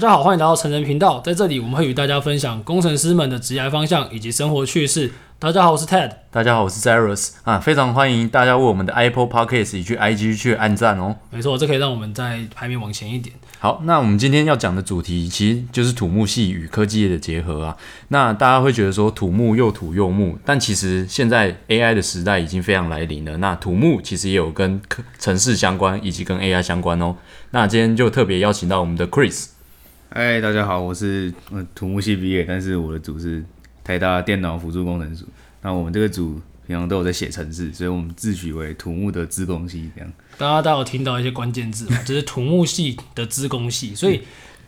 [0.00, 5.12] 家好，欢迎来到成人频道，在这里我们会与大家分享工程师们的职业方向以及生活趣事。
[5.38, 6.10] 大家好，我是 Ted。
[6.30, 11.16] 大家好，我是 Zeros 啊，非常欢迎大家为我们的 Apple Podcast 以及 IG 去按赞哦。
[11.30, 13.36] 没错，这可以让我们在排名往前一点。
[13.58, 17.76] 好，那我们今天要讲的主题其实就是土木系与科技业的结合啊。
[18.08, 23.36] 那大家会觉得说土木又土又木，但其实现在 AI 的时代已经非常来临了。
[23.36, 24.80] 那土木其实也有跟
[25.18, 27.16] 城市相关，以及跟 AI 相关哦。
[27.50, 29.48] 那今天就特别邀请到我们的 Chris。
[30.12, 31.32] 嗨，大家好，我是
[31.72, 33.44] 土木系毕业，但是我的组是。
[33.84, 35.24] 台大电脑辅助工程组，
[35.62, 40.12] 那我们这个组平常都有在写程式，所以我们自诩为土木的资工系这样。
[40.36, 44.20] 大家都有听到一些关键字嘛， 就是土木系的资工系，所以，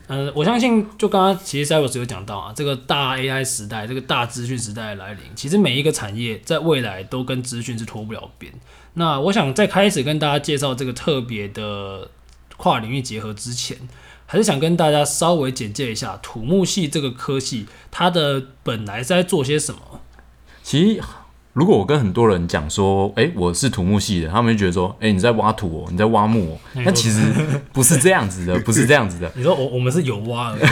[0.06, 8.52] 呃，我相信就刚刚其实 Cyrus 有讲到啊，这个大 AI 时代，这个大资讯时代的来临，其实每一个产业在未来都跟资讯是脱不了边。
[8.94, 12.10] 那我想在开始跟大家介绍这个特别的
[12.56, 13.76] 跨领域结合之前。
[14.32, 20.00] 还是想跟大家稍微简介一下土木系这个科系，它的本来是在做些什么？
[20.62, 21.02] 其实，
[21.52, 26.58] 如果我跟很多人讲说，诶、欸，我是土木系的，他们就觉得说，诶、欸，你在挖土哦，你在挖木哦。
[26.82, 27.20] 那其实
[27.74, 29.30] 不是这样子的，不是这样子的。
[29.36, 30.66] 你说我我们是有挖的。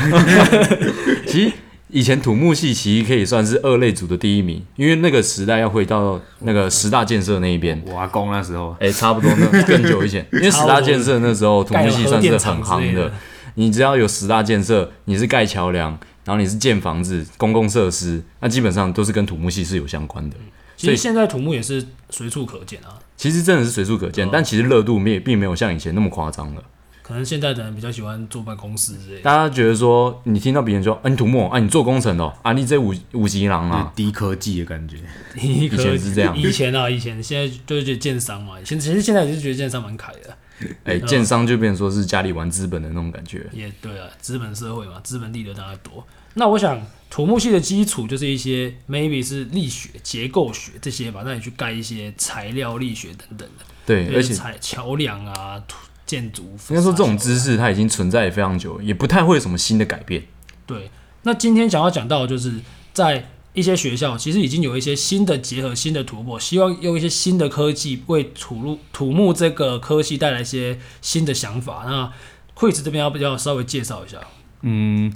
[1.29, 1.53] 其实
[1.89, 7.79] 以前土木系其实可以算是二类组的第一名，因为那个时代要回到那个十大建设那一边。
[7.85, 13.13] 我阿公那时候，哎、欸，差不多那更久以前， 因为十大建设那时候土木系算是很夯的。
[13.61, 15.91] 你只要有十大建设，你是盖桥梁，
[16.25, 20.37] 然后你是建房子、公共设施，那基本上都是跟土木系是有相关的。
[20.79, 22.97] 其实现在土木也是随处可见啊。
[23.19, 26.63] 其实真的是随处可见，哦、但其实热度没并没有像以前那么夸张了。
[27.03, 29.21] 可能现在的人比较喜欢坐办公室之类的。
[29.21, 34.97] 大家觉得说，你听到别人说，啊，你土木啊，你做工程的、哦，啊，你这五五级狼啊，低科技的感觉。
[35.37, 40.35] 以前是这样，以前啊，以前现在就是觉得建商嘛，其实其实现在也是觉得建商蛮凯的。
[40.85, 43.49] 哎，建商就变成说是家里玩资本的那种感觉。
[43.53, 46.07] 也对啊，资本社会嘛，资本利得大家多。
[46.35, 53.65] 那我想土木系的基础就是一些 maybe 是力学、结构学这些吧，那你去盖一些材料力学等等的。
[53.85, 55.61] 对，而且桥梁啊、
[56.07, 56.57] 建筑。
[56.69, 60.23] 应该说这种知识它已经存在也非常久，也不太会有什么新的改变。
[60.67, 60.91] 对，
[61.23, 62.55] 那今天想要讲到的就是
[62.93, 63.27] 在。
[63.53, 71.85] 一些学校其实已经有一些新的结合、新的突破，希望用一些新的科技为土木土木这个科系带来一些新的想法。
[71.85, 72.13] 那
[72.55, 74.19] Chris 这边要不要稍微介绍一下？
[74.63, 75.13] 嗯，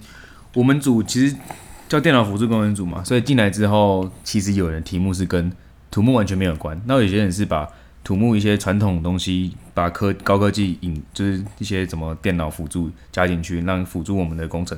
[0.55, 1.37] 我们组其实
[1.89, 5.53] 叫电脑辅助工程组嘛，所以进来之后，其实有人题目是跟
[5.91, 6.81] 土木完全没有关。
[6.87, 7.69] 那有些人是把
[8.03, 14.77] 土木一些传统东西，把科高科技引，就是一些什么电脑辅助加进去，让辅助我们的工程。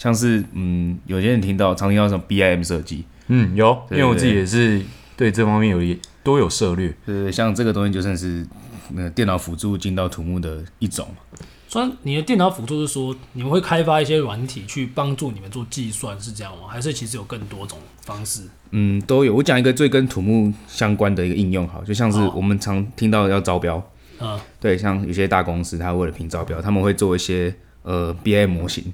[0.00, 4.80] 像是嗯，有些人听到常听到什么 BIM 设计，嗯，有，因为我自己也是
[5.14, 6.96] 对这方面有一都有涉略。
[7.04, 8.46] 对，像这个东西就算是
[8.94, 11.06] 那个电脑辅助进到土木的一种。
[11.68, 16.66] 虽然你的电脑辅助是说你们会开发一些软体去帮助你们做计算，是这样吗？
[16.66, 18.44] 还是其实有更多种方式？
[18.70, 19.34] 嗯，都有。
[19.34, 23.86] 我讲一个最跟土木相关的一个应用，好，就像是我们常听到要招标，
[24.18, 28.92] 嗯，对，像有些大公司，他为了拼招标，他们会做一些呃 BIM 模型。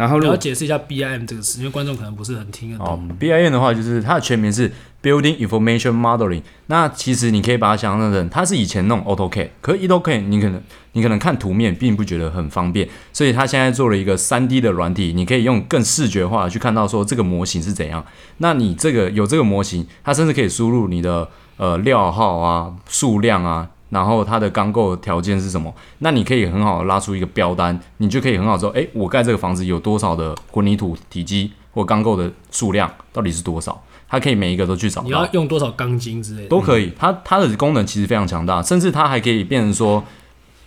[0.00, 2.86] 然后，我要解释一下 BIM 这个词，因为观众可能不是很听得懂。
[2.86, 4.72] 哦，BIM 的话，就是它的全名是
[5.02, 6.40] Building Information Modeling。
[6.68, 10.62] 那其实你可以把它想象成，它是以前那种 AutoCAD，可是 AutoCAD 你可能
[10.92, 18.02] 你可能看图面并不觉得很方便，所以它现在做了一个 3D 的软体，你可以用更视觉化的去看到说这个模型是怎样。
[18.38, 21.28] 那你这个有这个模型，它甚至可以输入你的
[21.58, 23.68] 呃料号啊、数量啊。
[23.90, 25.72] 然后它的钢构条件是什么？
[25.98, 33.82] 那你可以很好的拉出一个标单，你就可以很好说，哎，我盖这个房子有多少的混凝土体积或钢构的数量到底是多少？
[34.08, 35.02] 它可以每一个都去找。
[35.02, 36.92] 你要用多少钢筋之类的都可以。
[36.98, 40.02] 它它的功能其实非常强大，甚至它还可以变成说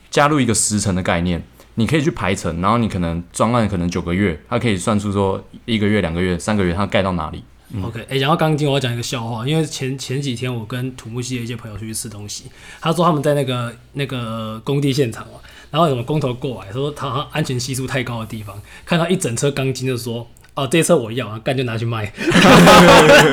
[0.09, 1.44] 加入一个时程的概念，
[1.75, 7.44] 你可以去排程，然后你可能专案可能九个月，它可以算出说一个月、两个月、三个月它盖到哪里。
[7.81, 9.47] OK，哎、欸，讲到钢筋，我要讲一个笑话。
[9.47, 12.43] 因为前前几天我跟土木系的一些朋友出去吃东西，
[12.79, 15.40] 他说他们在那个那个工地现场嘛，
[15.72, 18.55] 然后有个工头过来，说他好像安全系数太高的地方，
[18.85, 22.14] 看到一整车钢筋，就说：“哦，这车我要，啊，干就拿去卖。”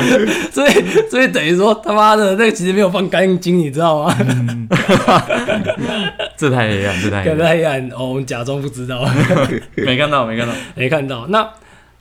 [0.50, 0.72] 所以
[1.10, 4.16] 所以等于说他妈的那个其实没有放钢筋，你知道吗？
[6.38, 9.06] 这太黑暗，这太黑暗，太黑暗哦，我们假装不知道，
[9.76, 11.26] 没看到，没看到，没看到。
[11.26, 11.46] 那。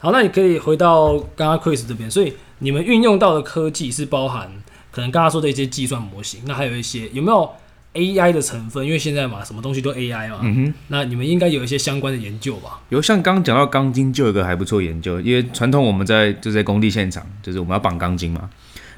[0.02, 4.50] 好，那你可以回到刚刚 Chris 这边，所以你们运用到的科技是包含
[4.92, 7.52] 可能刚刚说的一些计算模型，那还有一些有没有
[7.94, 8.86] AI 的成分？
[8.86, 12.80] 因为现在嘛，什么东西都 AI 嘛，嗯哼，那你们应该有一些相关的研究吧？
[12.88, 18.50] 有，像刚刚讲到钢筋就有一个还不错研究，因为传统我们在就在工地现场，就是我们要绑钢筋嘛，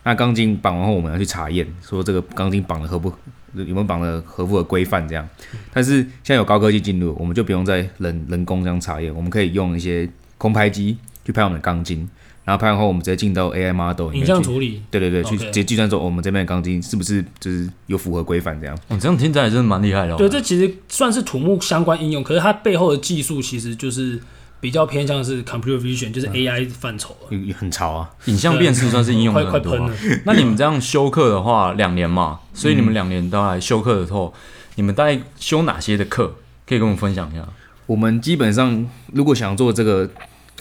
[0.04, 3.12] 那钢筋绑完后，我们要去查验，说这个钢筋绑的合不
[3.54, 5.28] 有没有绑的合不合规范这样。
[5.74, 10.08] 但是现在有高科技进入，我们就不用再人人工这样查验，我们可以用一些
[10.42, 12.10] 空拍机去拍我们的钢筋，
[12.44, 18.76] 然后拍完后我们直接进到 AI model 影像处理，对对对，去直接计算说我们这边的钢筋是不是就是有符合规范这样。
[18.88, 20.18] 你，这样听起来真的蛮厉害的哦。
[20.18, 24.20] 对，这其实算是土木相关应用，可是它背后的技术其实就是。
[24.62, 28.08] 比较偏向是 computer vision，就是 AI 范畴，也很潮啊。
[28.26, 29.90] 影像辨识算是应用的很多。
[30.24, 34.32] 那你们这样修课的话，两年嘛，所以你们两年都来修课的时候，
[34.76, 36.36] 你们大概修哪些的课？
[36.68, 37.44] 可以跟我们分享一下。
[37.88, 40.08] 我们基本上如果想做这个，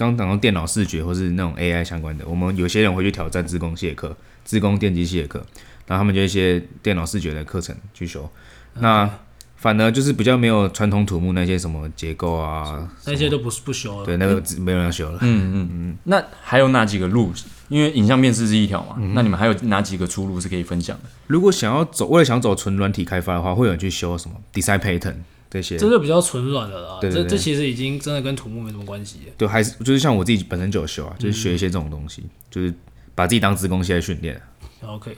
[0.08, 5.38] 刚讲到电脑视觉或是那种 AI 相关的，我们有些人会去挑战自工系的课，自工电机系的课，
[5.86, 8.28] 然后他们就一些电脑视觉的课程去修。
[8.74, 9.08] 那
[9.56, 14.06] 反而就是比较没有传统土木那些什么结构啊，那些都不是不修了。
[14.06, 15.18] 对，那个没有人要修了。
[15.20, 15.96] 嗯嗯嗯。
[16.04, 17.30] 那还有哪几个路？
[17.68, 21.10] 因为影像辨识是一条嘛，嗯、那你们还有哪几个出路是可以分享的？
[21.26, 25.16] 如果想要走，为了想走纯软体开发的话，会有人去修什么 design pattern
[25.50, 25.76] 这些？
[25.76, 26.98] 这就比较纯软的了。
[27.00, 29.18] 对对对，这这其实已经真的跟土木没什么关系。
[29.36, 32.72] 对，还是就是像我自己本身就有修啊，就是学一些这种东西，嗯、就是
[33.14, 34.40] 把自己当资工系来训练。
[34.86, 35.16] OK，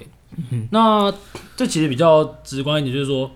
[0.71, 1.13] 那
[1.55, 3.31] 这其实比较直观一点，就是说。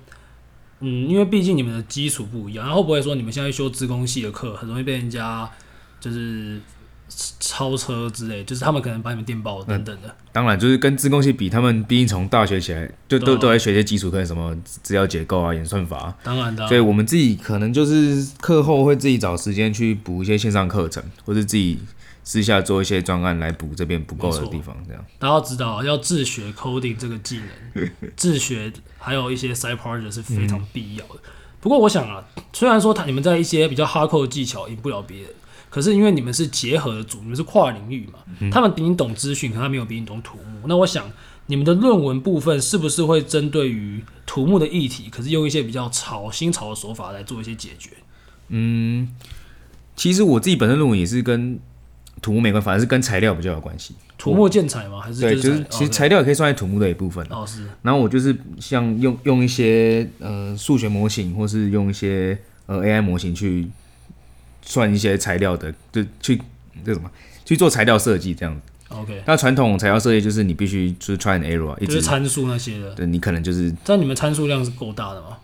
[0.81, 5.51] 嗯，因为毕竟你们的基础不一样，然后会不会说你们现在修资工系的课，很容易被人家
[5.99, 6.61] 就是
[7.41, 10.09] 超车之类，就是他们可能把你们电爆等等的。
[10.09, 16.15] 嗯、当然，就是跟自贡系比，他们毕竟从大学起来就都、啊、都在学一些基础课，什么资料结构啊、演算法。
[16.23, 16.67] 当然的。
[16.69, 21.79] 所以我们自己可能就是课后会自己找时间去补一些线上课程，或是自己。
[22.29, 25.05] 私下做一些专案来补这边不够的地方，这样。
[25.17, 27.39] 大家要知道，要自学 coding 这个技
[27.73, 31.15] 能，自学还有一些 side project 是非常必要的。
[31.15, 31.31] 嗯、
[31.61, 35.31] 不过我想啊，虽然说他你们在一些比较 hardcore 的技巧赢不了别人，
[35.77, 40.67] 可是因为你们是结合的组，你们是跨领域嘛，嗯、他们比你懂资讯，可他没有比你懂土木。
[40.67, 41.05] 那我想
[41.49, 47.91] 你们的论文部分是不是会针对于土木的议题，可是用一些比较潮新潮的手法来做一些解决？
[48.49, 49.07] 嗯，
[49.95, 51.61] 其实我自己本身论文也是跟。
[52.23, 53.95] 土木没关系，反而是跟材料比较有关系。
[54.17, 54.99] 土木建材吗？
[54.99, 57.25] 还是对，就是其实材料也可以算在土木的一部分。
[57.29, 57.67] 哦，是。
[57.83, 63.69] 然后我就是像用用一些呃数学模型，或是用一些呃 AI 模型去
[64.67, 66.39] 算一些材料的，就去
[66.85, 67.11] 这什么
[67.47, 68.61] 去做材料设计这样子。
[68.89, 69.23] OK。
[69.27, 72.95] 那传统材料设计就是你必须就是 try and error，一直就是参数那些的。
[72.95, 73.75] 对，你可能就是。
[73.85, 75.39] 但你们参数量是够大的吗？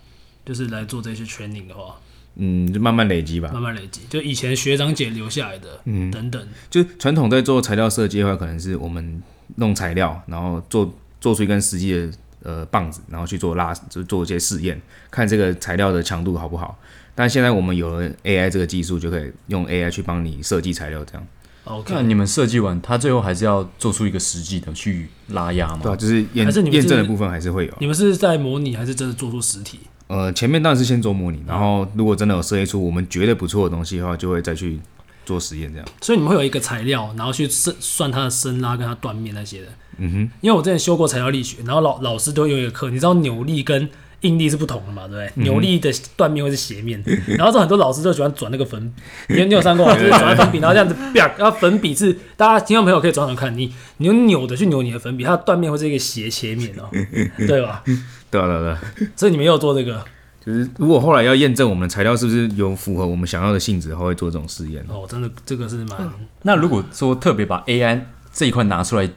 [0.45, 1.97] 就是来做这些 training 的话。
[2.35, 3.51] 嗯，就慢慢累积吧。
[3.53, 6.49] 慢慢累积，就以前学长姐留下来的，嗯，等等。
[6.71, 9.23] 就传统在做材料设计的话，可能是我们
[9.57, 12.11] 弄材料，然后做做出一根实际的
[12.43, 14.81] 呃棒子，然后去做拉，就做一些试验，
[15.11, 16.79] 看这个材料的强度好不好。
[17.15, 21.27] 但现在我们有了 AI 这个技术，就可以用 AI 去帮你设计材料，这样。
[21.65, 25.81] OK，那你们设计完，它最后还是要做出一个实际的去拉压吗？
[25.83, 27.73] 对啊，就是验验证的部分还是会有。
[27.79, 29.79] 你们是在模拟，还是真的做出实体？
[30.09, 34.81] 呃，前面当然是先做模拟，然后如果真的有设计出我们觉得不错的东西的话，就会再去
[35.25, 35.89] 做实验这样。
[36.01, 39.69] 所以你们会有一个材料，然后去算算它的伸拉跟它断面那些的。
[39.99, 40.31] 嗯哼。
[40.41, 43.89] 因为我之前修过材料力学，然后老老师都有一个课，你知道扭力跟
[44.23, 45.27] 应力是不同的嘛，对不对？
[45.37, 47.01] 嗯、扭力的断面会是斜面，
[47.39, 48.93] 然后这很多老师就喜欢转那个粉
[49.29, 49.95] 笔，你你有上过吗？
[49.99, 56.89] 就是转粉笔，然后这样子，然后粉笔是大家听众朋友可以转转看，你你用扭的去扭你的粉笔，它的断面会是一个斜切面哦，
[57.47, 57.83] 对吧？
[58.31, 59.09] 对啊，对啊，对。
[59.15, 60.03] 所以你们有做这个，
[60.45, 64.85] 就是如果后来要验证我们的材料是不是有符合我们想要的性质，后会做这种试验。
[64.89, 66.11] 哦，真的，这个是蛮。
[66.43, 68.01] 那如果说特别把 AI
[68.33, 69.09] 这一块拿出来，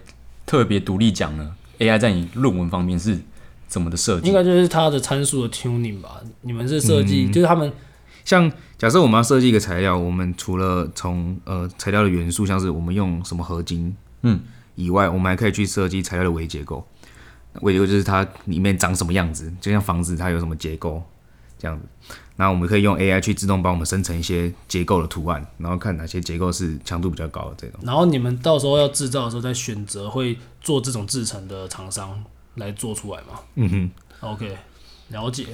[0.45, 3.17] 特别独立讲呢？AI 在你论文方面是
[3.67, 4.27] 怎么的设计？
[4.27, 6.22] 应该就是它的参数的 tuning 吧？
[6.41, 7.72] 你们是设计，嗯、就是他们
[8.24, 14.39] 像假设我们要设计一个材料，我们除了从呃材料的元素，像是我们用什么合金，嗯，
[14.75, 16.86] 以外，我们还可以去设计材料的微结构。
[17.62, 21.01] 微结构就是它里面长什么样子，就像房子它有什么结构
[21.57, 21.86] 这样子。
[22.38, 27.79] 那我们可以用 AI 去自动帮我们生成一些结构的图案，然后看哪些结构是强度比较高的这种。
[27.81, 32.22] 然后你们到时候要制造的时候再选择会做这种制成的厂商
[32.55, 33.39] 来做出来嘛？
[33.55, 33.91] 嗯哼
[34.31, 34.57] ，OK，
[35.09, 35.45] 了解。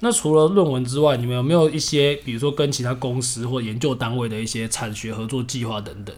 [0.00, 6.14] 那除了论文之外，你们有没有一些比如说跟其他公司或研究单位的一些产学合作计划等等？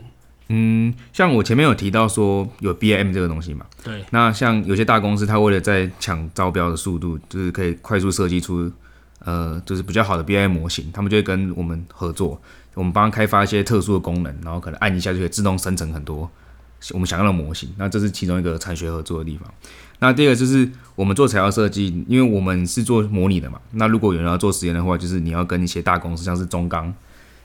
[0.48, 4.04] 嗯，像我前面有提到说有 BIM 这个东西嘛，对。
[4.10, 8.70] 那像有些大公司，它为了在抢招标的速度，就是可以快速设计出，
[9.20, 12.38] 呃，就是比较好的 BIM 模型，他们就会跟我们合作，
[12.74, 16.28] 我们帮他开发一些特殊的功能，然后可能按一下就可以自动生成很多
[16.92, 17.72] 我们想要的模型。
[17.78, 19.48] 那这是其中一个产学合作的地方。
[20.00, 26.92] 那第二个就是我们做材料设计，因为我们是做模拟的嘛，那如果有人要做实验的话，就是你要跟一些大公司，像是中钢。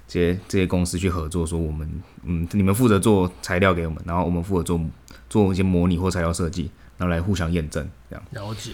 [0.07, 1.89] 这些这些公司去合作，说我们
[2.25, 4.79] 嗯，你们负责做材料给我们，然后我们负责做
[5.27, 6.69] 做一些模拟或材料设计，
[6.99, 8.23] 然后来互相验证这样。
[8.29, 8.73] 了解。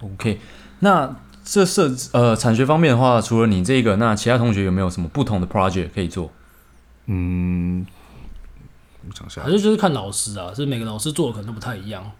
[0.00, 0.40] OK，
[0.80, 6.32] 那这设呃产学方面的话，除了你这个，那其他同学有没有什么不同的 project 可以做？
[7.06, 7.86] 嗯，
[9.08, 12.10] 我想想还，是就是看老师啊，是每个老师做的可能都不太一样。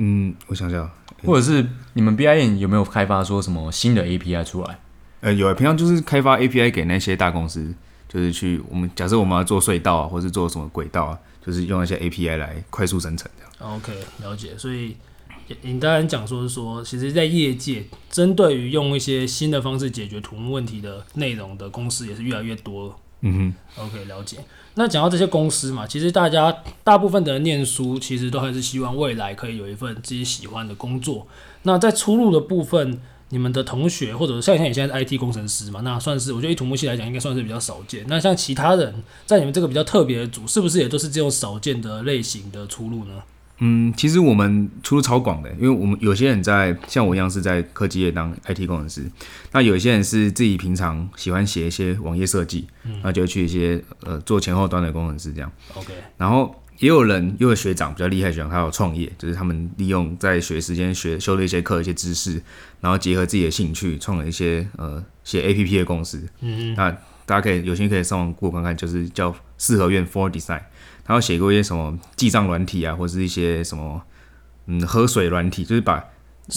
[0.00, 0.88] 嗯，我想想，
[1.24, 4.78] 或者是你们 BIN 有没有开发说什么新的 API 出来？
[5.22, 7.74] 呃，有，平常就是开发 API 给那些大公司，
[8.08, 13.74] 就是去我们假设我们要做隧道啊，或是做什么轨道啊，就是用那些 API 来快速生成这样。
[13.74, 14.56] OK，了解。
[14.56, 14.96] 所以
[15.62, 22.96] 你当然讲说是说，其实，在业界针对于用一些新的方式解决土木问题的内容的公司也是越来越多。
[23.20, 24.38] 嗯哼，OK，了解。
[24.74, 31.26] 那讲到这些公司嘛，其实大家大部分的人念书，其实都还是希望未来可以有一份自己喜欢的工作。
[31.62, 38.04] 那在出路的部分，你们的同学或者像像你现在 IT 工程师嘛，那算是我觉得以土木系来讲，应该算是比较少见。
[38.06, 43.14] 那像其他人在你们这个比较特别的组，是不是也都是这种少见的类型的出路呢？
[43.60, 49.10] 嗯，其实我们出路超广的，因为我们有些人在像我一样是在科技业当 IT 工程师，
[49.52, 52.66] 那有些人是自己平常喜欢写一些网页设计，
[53.02, 55.50] 那就去一些呃做前后端的工程师这样。
[55.74, 62.40] OK，然后也有人，因为学长比较厉害，学长他有创业，就是他们利用在学时间学修了一些课、一些知识，
[62.80, 66.18] 然后结合自己的兴趣，创了一些呃写 APP 的公司。
[66.40, 66.90] 嗯嗯，那
[67.26, 70.62] 大家可以有兴趣可以上网 Google 看看，就是叫四合院 （Four Design。
[71.04, 74.00] 他有写过一些什么记账软体啊，或者是一些什么
[74.66, 76.04] 嗯喝水软体，就是把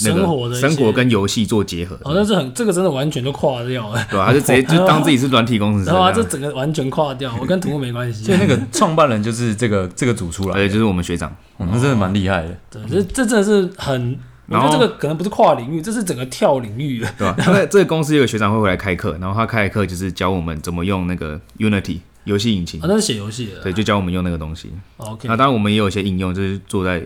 [0.03, 1.95] 那个生活的生活跟游戏做结合。
[2.03, 4.27] 哦，那是很这个真的完全都跨掉了，对吧、啊？
[4.27, 5.89] 他就直接就当自己是软体工程师。
[5.89, 8.23] 对啊，这整个完全跨掉，我跟土木没关系。
[8.27, 11.29] 所以那个创办人就是这个这个组出来，对，就是我们学长。
[11.55, 12.57] 哦，那真的蛮厉害的。
[12.69, 17.35] 对，这这真的是很，我觉得这个可能不是跨领域，这是整个跳领域，对吧？
[17.47, 21.99] 因为这个公司有个学长会回来开课，然后他开的课就是教我们怎么用那个 Unity。
[22.23, 24.71] 游戏引擎啊，那是写游戏的，对，就教我们用那个东西。
[24.97, 27.01] OK，那当然我们也有一些应用，就是做在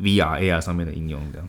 [0.00, 1.48] VR、AR 上面的应用这样。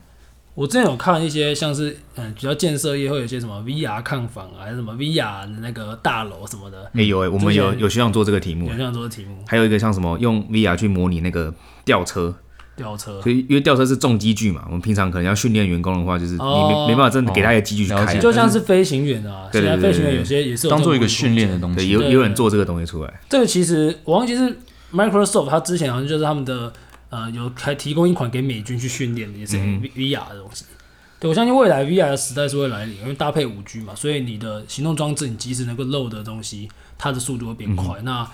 [0.54, 6.84] 我之前有看一些像是嗯，比较建设业会有一些什么 VR 看房啊，还是什么 VR 的那个大楼什么的。
[6.86, 9.42] 哎、欸、有哎、欸，我们有有学长做这个题目，有学长做的题目。
[9.46, 12.34] 还有一个像什么用 VR 去模拟那个吊车。
[12.82, 23.20] 吊车，所以因为吊车是重机具嘛，我们平常可能要训练员工的话，就是你没、哦、没办法真的给他一个机具去开，就像是飞行员啊，现在飞行员有些也是当做一个训练的东西，对，有有人做这个东西出来。
[23.28, 24.58] 这个其实我忘记是
[24.92, 26.72] Microsoft，他之前好像就是他们的
[27.10, 30.64] 呃有还提供一款给美军去训练的，也是 VR 的东西。
[30.68, 30.76] 嗯、
[31.20, 38.00] 对，我相信未来 VR 的时代是会来临，因为搭配五 G 嘛，所以你的行动装置，你即使能够 load 的东西，它的速度会变快。
[38.00, 38.28] 嗯、那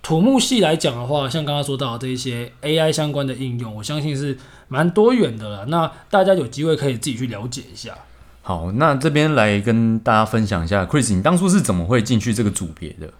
[0.00, 4.38] 土木系来讲的话，像刚刚说到的这一些 AI 相关的应用，我相信是
[4.68, 5.66] 蛮多元的了。
[5.66, 7.92] 那大家有机会可以自己去了解一下。
[8.40, 13.12] 好，那这边来跟大家分享一下，Chris，你当初是怎么会进去这个组别的？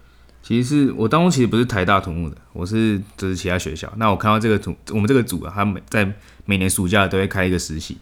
[0.43, 3.93] 其实是我当初其实不是台大土木的，我是就是其他学校。
[3.97, 6.11] 那我看到这个组，我们这个组啊，他每在
[6.47, 7.99] 每年暑假都会开一个实习，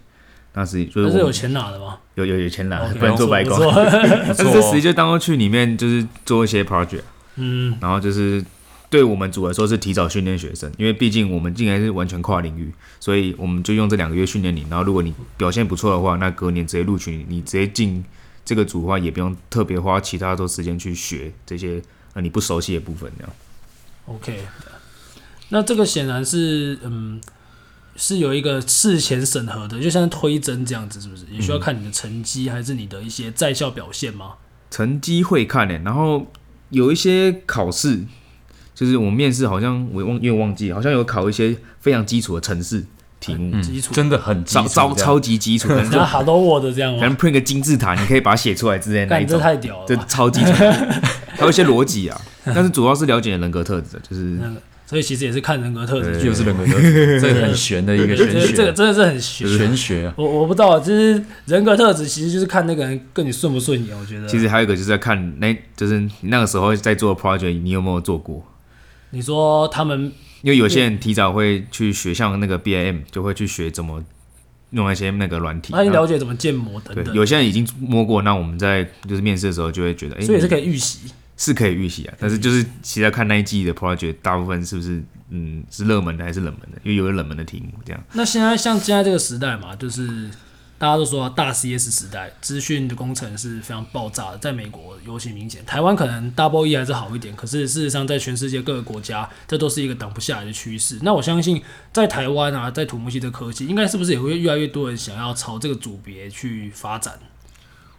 [0.52, 1.98] 那是就是是有钱拿的吗？
[2.14, 3.58] 有有有钱拿，okay, 不能做白工。
[4.36, 7.02] 这实习就当初去里面就是做一些 project，
[7.34, 8.44] 嗯，然后就是。
[8.88, 14.64] 对我们组来说是提早训练学生，因为毕竟我们进来是完全跨领域，所以我们就用这两个月训练你。
[14.70, 18.04] 然后如果你表现不错的话，那隔年直接录取你，你直接进
[18.44, 21.82] 这个组的话，也不用特别花其他多时间去学这些
[22.14, 23.10] 呃你不熟悉的部分。
[23.18, 23.32] 这样。
[24.06, 24.40] OK，
[25.48, 27.20] 那这个显然是嗯
[27.96, 31.24] 是有一个事前审核的，就像推甄这样子，是不是？
[31.32, 34.34] 也需要看你的成绩，还是你的一些在校表现吗？
[34.70, 36.30] 成绩会看诶，然后
[36.70, 38.04] 有一些考试。
[38.76, 42.84] 就是我们面试好像我忘，因为忘记好像有考一些非常基础的城市
[43.18, 43.94] 题目，嗯、基础。
[43.94, 68.44] 真的很基础，超超级基础，可能就 Hello World 这样，可能 print 个金字塔，你可以把它写出来之类的那一种，这太屌了，这超基础，还有一些逻辑啊， 但是主要是了解人格特质，就是、那个，所以其实也是看人格特质，就是人格特质，这个很玄的一个玄学，这个真的是很玄玄学啊，我我不知道，就是人格特质其实就是看那个人跟你顺不顺眼，我觉得，其实还有一个就是在看那，就是那个时候在做 project，你有没有做过？
[69.10, 74.02] 你说他们，因为有些人提早会去学，像那个 BIM 就会去学怎么
[74.70, 77.04] 弄一些那个软体，他已经了解怎么建模等等。
[77.04, 82.14] 对，有些人已经摸过，那我们在就是面试的时候就会觉得，哎，所以是可以预习，是可以预习啊。
[82.18, 86.78] 但是就是其实看那一季的 project，大部分是不是嗯是热门的还是冷门的？
[86.82, 88.04] 因为有个冷门的题目这样。
[88.12, 90.28] 那现在像现在这个时代嘛，就是。
[90.78, 95.64] 大家都说大 CS 时代，资讯的工程是非常爆炸的，在美国尤其明显。
[95.64, 100.98] 台湾可能 Double E 还是好一点，可是事实上在全世界各个国家，这都是一个挡不下来的趋势。
[101.02, 107.14] 那我相信在台湾啊，在土木系的科技，应该是不是也会越来越多人想要朝这个组别去发展？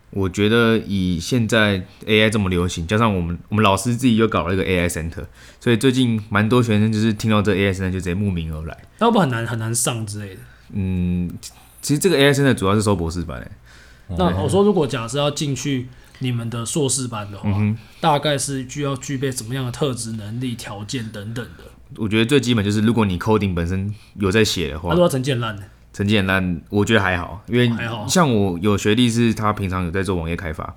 [0.09, 5.25] 我觉得以现在 AI 这么流行，加上我们我们老师自己又搞了一个 AI Center，
[5.59, 8.77] 所以最近蛮多学生就是听到这 AI Center 就直接慕名而来。
[8.99, 10.41] 那会不会很难很难上之类的？
[10.71, 11.29] 嗯，
[11.87, 13.49] 其实这个 AI Center 主要是收博士班诶。
[14.17, 15.87] 那我说，如果假设要进去
[16.19, 21.63] 你们的硕士班的话，嗯、大概是需要具备什么样的特质、能力、条件等等的？
[21.95, 25.63] 我觉得最基本就是，如果你 coding 本身有在写的话，他说成绩很烂的。
[25.93, 27.71] 成绩很烂，我觉得还好，因为
[28.09, 30.75] 像我有学弟是他平常有在做网页开发，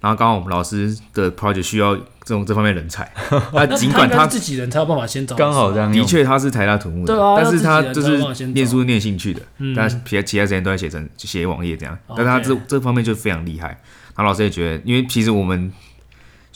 [0.00, 3.10] 然后刚好我们老师的 project 需要这种这方面人才，
[3.52, 9.42] 那尽管他自己人才有办法先找，刚好这样，的确他是台大土木的，对啊，但是他就是念书念兴趣的，
[9.74, 13.68] 但其他其他时间都在写成写网页这样，但他这这方面就非常厉害，
[14.14, 15.72] 然后老师也觉得，因为其实我们。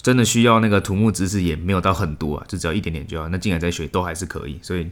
[0.02, 3.28] 真的需要那个土木知识也没有到很多啊，就只要一点点就好。
[3.28, 4.88] 那进来再学都还是可以，所以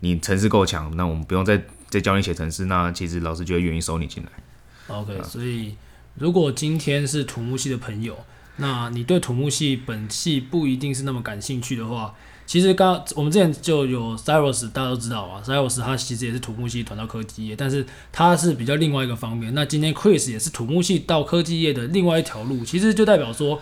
[0.00, 1.58] 你城市够强，那我们不用再
[1.88, 4.94] 再教你写城市，那其实老师就会愿意收你进来。
[4.94, 5.74] OK，所以
[6.14, 8.16] 如果今天是土木系的朋友，
[8.56, 12.14] 那你对土木系本系不一定是那么感兴趣的话，
[12.46, 19.54] 其实刚我们之前就有 Cyrus，大家都知道啊，Cyrus 他其实也是土木系转到科技业，但是他是比较另外一个方面。
[19.54, 23.60] 那今天 Chris 也是土木系到科技业的另外一条路，其实就代表说。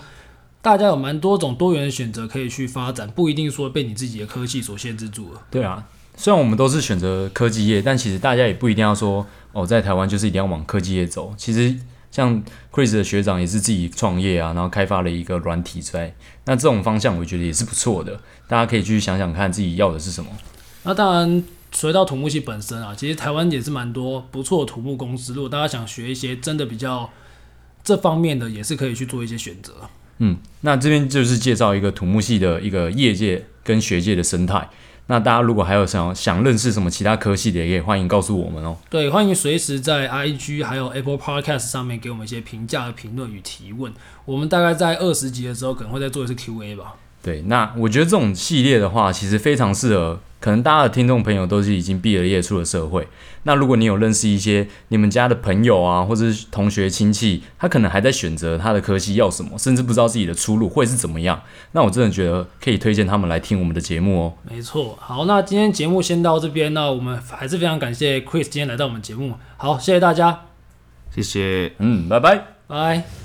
[0.62, 5.40] 大家有蛮多种多元的选择可以去发展，不一定说被你自己的科技所限制住了。
[5.50, 5.82] 对啊，
[6.14, 11.32] 虽然我们都是选择科技业，但其实大家也不一定要说哦，在台湾就是一定要往科技业走。
[11.38, 11.74] 其实
[12.10, 16.14] 像 Chris 的学长也是自己创业啊，然后开发了一个软体出来，
[16.44, 18.20] 那这种方向我觉得也是不错的。
[18.48, 20.30] 大家可以去想想看自己要的是什么。
[20.82, 21.44] 那当然，
[21.80, 25.32] 回到土木系本身啊，其实台湾也是蛮多不错的土木公司。
[25.34, 27.08] 如果大家想学一些真的比较
[27.84, 29.74] 这方面的，也是可以去做一些选择。
[30.18, 34.68] 嗯，那这边就是介绍一个土木系的一个业界跟学界的生态。
[35.10, 38.76] 那大家如果还有想想认识什么其他科系的，也可以欢迎告诉我们哦。
[38.88, 43.92] 对，欢迎随时在 IG 还有 Apple Podcast 上面给我们一些评价、评论与提问。
[44.24, 46.94] 我们大概在二十集的时候可能会再做一次 QA 吧。
[47.22, 50.20] 对，那我觉得这种系列的话，其实非常适合。
[50.40, 53.06] 可能大家的听众朋友都是已经毕了业出了社会，
[53.42, 64.32] 那如果你有认识一些你们家的朋友啊，或者是同学亲戚，他可能还在选择他的科系要什么，甚至不知道自己的出路会是怎么样，那我真的觉得可以推荐他们来听我们的节目哦。
[64.50, 70.46] 没错，好，那今天节目先到这边，那我们还是非常感谢 Chris 今天来到我们节目，好，谢谢大家，
[71.14, 73.19] 谢谢，嗯，拜拜，拜。